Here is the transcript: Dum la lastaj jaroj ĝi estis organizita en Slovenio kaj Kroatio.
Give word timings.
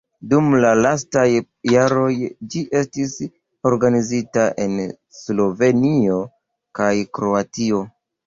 Dum 0.29 0.45
la 0.63 0.69
lastaj 0.83 1.25
jaroj 1.71 2.07
ĝi 2.55 2.61
estis 2.79 3.13
organizita 3.73 4.47
en 4.65 4.79
Slovenio 5.19 6.19
kaj 6.81 6.91
Kroatio. 7.19 7.85